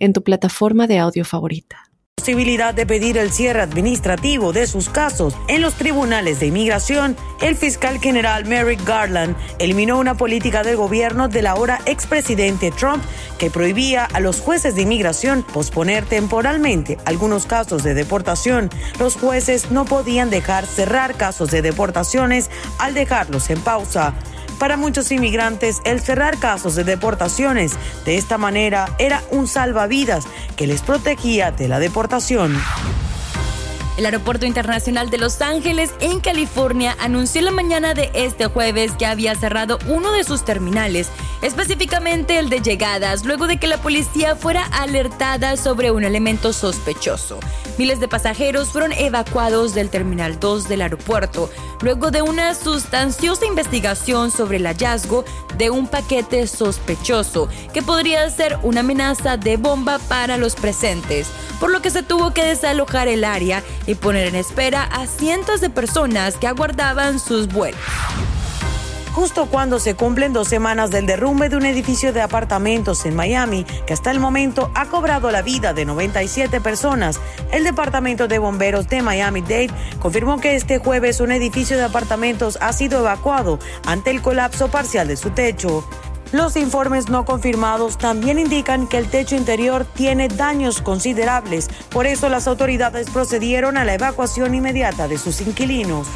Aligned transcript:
en 0.00 0.12
tu 0.12 0.22
plataforma 0.24 0.86
de 0.86 0.98
audio 0.98 1.24
favorita 1.24 1.90
posibilidad 2.20 2.74
de 2.74 2.84
pedir 2.84 3.16
el 3.16 3.32
cierre 3.32 3.62
administrativo 3.62 4.52
de 4.52 4.66
sus 4.66 4.90
casos 4.90 5.34
en 5.48 5.62
los 5.62 5.72
tribunales 5.76 6.38
de 6.38 6.48
inmigración, 6.48 7.16
el 7.40 7.56
fiscal 7.56 7.98
general 7.98 8.44
Merrick 8.44 8.84
Garland 8.84 9.34
eliminó 9.58 9.98
una 9.98 10.14
política 10.14 10.62
del 10.62 10.76
gobierno 10.76 11.28
del 11.28 11.46
ahora 11.46 11.80
expresidente 11.86 12.72
Trump 12.72 13.02
que 13.38 13.50
prohibía 13.50 14.04
a 14.04 14.20
los 14.20 14.38
jueces 14.38 14.74
de 14.74 14.82
inmigración 14.82 15.42
posponer 15.42 16.04
temporalmente 16.04 16.98
algunos 17.06 17.46
casos 17.46 17.82
de 17.82 17.94
deportación. 17.94 18.68
Los 18.98 19.16
jueces 19.16 19.70
no 19.70 19.86
podían 19.86 20.28
dejar 20.28 20.66
cerrar 20.66 21.14
casos 21.14 21.50
de 21.50 21.62
deportaciones 21.62 22.50
al 22.78 22.92
dejarlos 22.92 23.48
en 23.48 23.62
pausa. 23.62 24.12
Para 24.60 24.76
muchos 24.76 25.10
inmigrantes, 25.10 25.80
el 25.84 26.00
cerrar 26.00 26.38
casos 26.38 26.74
de 26.74 26.84
deportaciones 26.84 27.72
de 28.04 28.18
esta 28.18 28.36
manera 28.36 28.94
era 28.98 29.22
un 29.30 29.46
salvavidas 29.48 30.26
que 30.54 30.66
les 30.66 30.82
protegía 30.82 31.50
de 31.50 31.66
la 31.66 31.78
deportación. 31.78 32.52
El 34.00 34.06
Aeropuerto 34.06 34.46
Internacional 34.46 35.10
de 35.10 35.18
Los 35.18 35.42
Ángeles, 35.42 35.90
en 36.00 36.20
California, 36.20 36.96
anunció 37.00 37.42
la 37.42 37.50
mañana 37.50 37.92
de 37.92 38.10
este 38.14 38.46
jueves 38.46 38.92
que 38.92 39.04
había 39.04 39.34
cerrado 39.34 39.78
uno 39.88 40.10
de 40.12 40.24
sus 40.24 40.42
terminales, 40.42 41.10
específicamente 41.42 42.38
el 42.38 42.48
de 42.48 42.62
llegadas, 42.62 43.26
luego 43.26 43.46
de 43.46 43.58
que 43.58 43.66
la 43.66 43.76
policía 43.76 44.36
fuera 44.36 44.64
alertada 44.72 45.58
sobre 45.58 45.90
un 45.90 46.02
elemento 46.02 46.54
sospechoso. 46.54 47.40
Miles 47.76 48.00
de 48.00 48.08
pasajeros 48.08 48.70
fueron 48.70 48.92
evacuados 48.92 49.74
del 49.74 49.90
Terminal 49.90 50.40
2 50.40 50.66
del 50.66 50.80
aeropuerto, 50.80 51.50
luego 51.82 52.10
de 52.10 52.22
una 52.22 52.54
sustanciosa 52.54 53.44
investigación 53.44 54.30
sobre 54.30 54.56
el 54.56 54.66
hallazgo 54.66 55.26
de 55.58 55.68
un 55.68 55.86
paquete 55.86 56.46
sospechoso 56.46 57.50
que 57.74 57.82
podría 57.82 58.28
ser 58.30 58.58
una 58.62 58.80
amenaza 58.80 59.36
de 59.36 59.58
bomba 59.58 59.98
para 60.08 60.38
los 60.38 60.54
presentes, 60.54 61.28
por 61.58 61.70
lo 61.70 61.82
que 61.82 61.90
se 61.90 62.02
tuvo 62.02 62.32
que 62.32 62.44
desalojar 62.44 63.08
el 63.08 63.24
área 63.24 63.62
y 63.90 63.96
poner 63.96 64.28
en 64.28 64.36
espera 64.36 64.84
a 64.84 65.06
cientos 65.06 65.60
de 65.60 65.68
personas 65.68 66.36
que 66.36 66.46
aguardaban 66.46 67.18
sus 67.18 67.48
vuelos 67.48 67.80
justo 69.12 69.46
cuando 69.46 69.80
se 69.80 69.96
cumplen 69.96 70.32
dos 70.32 70.48
semanas 70.48 70.90
del 70.90 71.04
derrumbe 71.04 71.48
de 71.48 71.56
un 71.56 71.66
edificio 71.66 72.12
de 72.12 72.22
apartamentos 72.22 73.04
en 73.04 73.14
Miami, 73.14 73.64
que 73.86 73.92
hasta 73.92 74.10
el 74.12 74.20
momento 74.20 74.70
ha 74.74 74.86
cobrado 74.86 75.30
la 75.30 75.42
vida 75.42 75.74
de 75.74 75.84
97 75.84 76.60
personas. 76.60 77.20
El 77.52 77.64
Departamento 77.64 78.28
de 78.28 78.38
Bomberos 78.38 78.88
de 78.88 79.02
Miami-Dade 79.02 79.70
confirmó 79.98 80.40
que 80.40 80.54
este 80.54 80.78
jueves 80.78 81.20
un 81.20 81.32
edificio 81.32 81.76
de 81.76 81.82
apartamentos 81.82 82.56
ha 82.60 82.72
sido 82.72 83.00
evacuado 83.00 83.58
ante 83.84 84.10
el 84.10 84.22
colapso 84.22 84.68
parcial 84.68 85.08
de 85.08 85.16
su 85.16 85.30
techo. 85.30 85.84
Los 86.32 86.56
informes 86.56 87.08
no 87.08 87.24
confirmados 87.24 87.98
también 87.98 88.38
indican 88.38 88.86
que 88.86 88.98
el 88.98 89.08
techo 89.08 89.34
interior 89.34 89.84
tiene 89.84 90.28
daños 90.28 90.80
considerables, 90.80 91.68
por 91.90 92.06
eso 92.06 92.28
las 92.28 92.46
autoridades 92.46 93.10
procedieron 93.10 93.76
a 93.76 93.84
la 93.84 93.94
evacuación 93.94 94.54
inmediata 94.54 95.08
de 95.08 95.18
sus 95.18 95.40
inquilinos. 95.40 96.06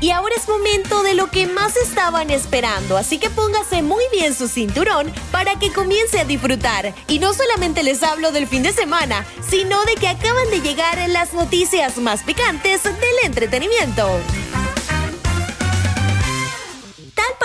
Y 0.00 0.10
ahora 0.10 0.34
es 0.36 0.48
momento 0.48 1.02
de 1.02 1.14
lo 1.14 1.30
que 1.30 1.46
más 1.46 1.76
estaban 1.76 2.30
esperando, 2.30 2.96
así 2.96 3.18
que 3.18 3.30
póngase 3.30 3.82
muy 3.82 4.04
bien 4.12 4.34
su 4.34 4.48
cinturón 4.48 5.12
para 5.30 5.58
que 5.58 5.72
comience 5.72 6.20
a 6.20 6.24
disfrutar. 6.24 6.94
Y 7.08 7.18
no 7.18 7.32
solamente 7.32 7.82
les 7.82 8.02
hablo 8.02 8.30
del 8.30 8.46
fin 8.46 8.62
de 8.62 8.72
semana, 8.72 9.24
sino 9.48 9.82
de 9.84 9.94
que 9.94 10.08
acaban 10.08 10.50
de 10.50 10.60
llegar 10.60 10.98
las 11.08 11.32
noticias 11.32 11.96
más 11.98 12.22
picantes 12.22 12.84
del 12.84 12.94
entretenimiento 13.24 14.06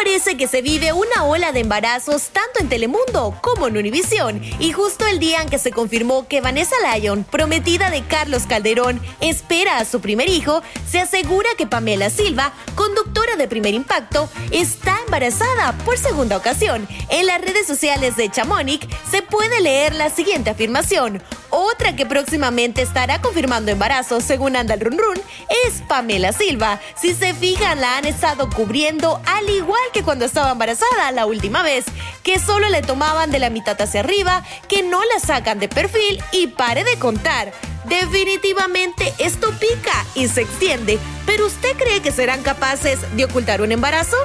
parece 0.04 0.38
que 0.38 0.48
se 0.48 0.62
vive 0.62 0.94
una 0.94 1.26
ola 1.26 1.52
de 1.52 1.60
embarazos 1.60 2.30
tanto 2.30 2.62
en 2.62 2.70
Telemundo 2.70 3.38
como 3.42 3.68
en 3.68 3.76
Univisión. 3.76 4.42
Y 4.58 4.72
justo 4.72 5.06
el 5.06 5.20
día 5.20 5.42
en 5.42 5.50
que 5.50 5.60
se 5.60 5.72
confirmó 5.72 6.26
que 6.26 6.40
Vanessa 6.40 6.76
Lyon, 6.96 7.26
prometida 7.26 7.90
de 7.90 8.04
Carlos 8.04 8.44
Calderón, 8.48 9.02
espera 9.20 9.78
a 9.78 9.84
su 9.84 10.00
primer 10.00 10.30
hijo, 10.30 10.62
se 10.90 11.02
asegura 11.02 11.50
que 11.58 11.68
Pamela 11.68 12.10
Silva, 12.10 12.54
conductora 12.76 13.36
de 13.36 13.50
Primer 13.50 13.74
Impacto, 13.74 14.30
está 14.52 14.98
embarazada 15.06 15.74
por 15.84 15.98
segunda 15.98 16.38
ocasión. 16.38 16.88
En 17.10 17.26
las 17.26 17.42
redes 17.42 17.68
sociales 17.68 18.16
de 18.16 18.32
Chamonix 18.32 18.88
se 19.12 19.22
puede 19.22 19.60
leer 19.60 19.96
la 19.96 20.10
siguiente 20.10 20.50
afirmación. 20.50 21.22
Otra 21.62 21.94
que 21.94 22.06
próximamente 22.06 22.82
estará 22.82 23.20
confirmando 23.20 23.70
embarazo, 23.70 24.22
según 24.22 24.56
anda 24.56 24.76
el 24.76 24.80
run 24.80 24.98
run, 24.98 25.22
es 25.66 25.82
Pamela 25.90 26.32
Silva. 26.32 26.80
Si 26.96 27.14
se 27.14 27.34
fijan, 27.34 27.82
la 27.82 27.98
han 27.98 28.06
estado 28.06 28.50
cubriendo 28.50 29.22
al 29.26 29.50
igual 29.50 29.82
que 29.92 30.02
cuando 30.02 30.24
estaba 30.24 30.54
embarazada 30.54 31.12
la 31.12 31.26
última 31.26 31.62
vez, 31.62 31.84
que 32.24 32.40
solo 32.40 32.70
le 32.70 32.82
tomaban 32.82 33.30
de 33.30 33.40
la 33.40 33.50
mitad 33.50 33.80
hacia 33.82 34.00
arriba, 34.00 34.42
que 34.70 34.84
no 34.84 35.02
la 35.04 35.20
sacan 35.20 35.60
de 35.60 35.68
perfil 35.68 36.24
y 36.32 36.48
pare 36.48 36.86
de 36.86 36.98
contar. 36.98 37.52
Definitivamente 37.84 39.14
esto 39.18 39.52
pica 39.60 40.06
y 40.16 40.30
se 40.30 40.44
extiende, 40.44 40.98
pero 41.26 41.46
¿usted 41.46 41.76
cree 41.76 42.02
que 42.02 42.14
serán 42.14 42.42
capaces 42.42 43.00
de 43.18 43.26
ocultar 43.26 43.62
un 43.62 43.74
embarazo? 43.74 44.16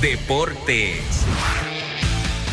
Deportes. 0.00 1.24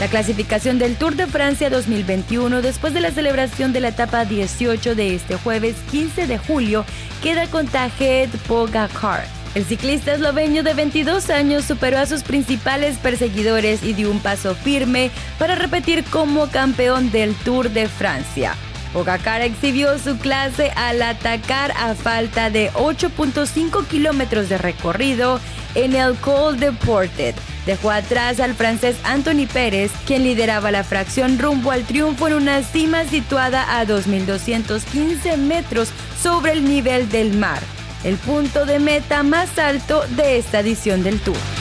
La 0.02 0.08
clasificación 0.08 0.80
del 0.80 0.96
Tour 0.96 1.16
de 1.16 1.28
Francia 1.28 1.70
2021 1.70 2.64
después 2.64 2.92
de 2.92 3.02
la 3.02 3.12
celebración 3.12 3.72
de 3.72 3.82
la 3.82 3.90
etapa 3.90 4.26
18 4.26 4.96
de 4.96 5.14
este 5.14 5.36
jueves 5.36 5.76
15 5.92 6.26
de 6.26 6.40
julio 6.40 6.86
queda 7.22 7.46
con 7.46 7.68
Tajet 7.68 8.32
Pogacar. 8.48 9.28
El 9.54 9.64
ciclista 9.64 10.14
esloveno 10.14 10.64
de 10.64 10.74
22 10.74 11.30
años 11.30 11.66
superó 11.66 12.00
a 12.00 12.08
sus 12.08 12.24
principales 12.24 12.98
perseguidores 12.98 13.84
y 13.84 13.94
dio 13.94 14.10
un 14.10 14.20
paso 14.20 14.56
firme 14.56 15.12
para 15.38 15.54
repetir 15.54 16.04
como 16.06 16.48
campeón 16.48 17.12
del 17.12 17.36
Tour 17.36 17.70
de 17.70 17.88
Francia. 17.88 18.56
Pogacar 18.94 19.42
exhibió 19.42 20.00
su 20.00 20.18
clase 20.18 20.72
al 20.78 21.00
atacar 21.04 21.74
a 21.78 21.94
falta 21.94 22.50
de 22.50 22.72
8.5 22.72 23.86
kilómetros 23.86 24.50
de 24.50 24.58
recorrido 24.58 25.40
en 25.76 25.96
el 25.96 26.16
Col 26.16 26.60
de 26.60 26.72
Portet. 26.72 27.36
Dejó 27.66 27.92
atrás 27.92 28.40
al 28.40 28.56
francés 28.56 28.96
Anthony 29.04 29.48
Pérez, 29.52 29.92
quien 30.06 30.24
lideraba 30.24 30.72
la 30.72 30.84
fracción 30.84 31.38
rumbo 31.38 31.72
al 31.72 31.84
triunfo 31.84 32.28
en 32.28 32.34
una 32.34 32.64
cima 32.64 33.06
situada 33.06 33.80
a 33.80 33.86
2.215 33.86 35.38
metros 35.38 35.90
sobre 36.22 36.54
el 36.54 36.64
nivel 36.64 37.10
del 37.10 37.38
mar, 37.38 37.60
el 38.04 38.18
punto 38.18 38.66
de 38.66 38.80
meta 38.80 39.22
más 39.24 39.60
alto 39.60 40.04
de 40.16 40.38
esta 40.38 40.60
edición 40.60 41.04
del 41.04 41.20
Tour. 41.20 41.61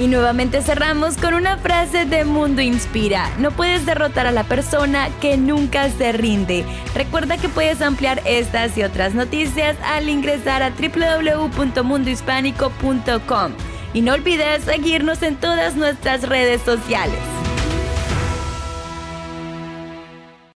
Y 0.00 0.06
nuevamente 0.06 0.62
cerramos 0.62 1.16
con 1.16 1.34
una 1.34 1.58
frase 1.58 2.04
de 2.04 2.24
Mundo 2.24 2.62
Inspira. 2.62 3.36
No 3.38 3.50
puedes 3.50 3.84
derrotar 3.84 4.28
a 4.28 4.32
la 4.32 4.44
persona 4.44 5.08
que 5.20 5.36
nunca 5.36 5.90
se 5.90 6.12
rinde. 6.12 6.64
Recuerda 6.94 7.36
que 7.36 7.48
puedes 7.48 7.82
ampliar 7.82 8.22
estas 8.24 8.78
y 8.78 8.84
otras 8.84 9.14
noticias 9.14 9.76
al 9.82 10.08
ingresar 10.08 10.62
a 10.62 10.70
www.mundohispánico.com. 10.70 13.52
Y 13.92 14.02
no 14.02 14.12
olvides 14.12 14.62
seguirnos 14.62 15.20
en 15.22 15.34
todas 15.34 15.74
nuestras 15.74 16.28
redes 16.28 16.62
sociales. 16.62 17.18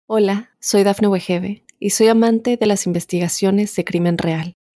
Hola, 0.06 0.50
soy 0.60 0.84
Dafne 0.84 1.08
Wegebe 1.08 1.64
y 1.80 1.90
soy 1.90 2.06
amante 2.08 2.56
de 2.56 2.66
las 2.66 2.86
investigaciones 2.86 3.74
de 3.74 3.84
crimen 3.84 4.18
real. 4.18 4.54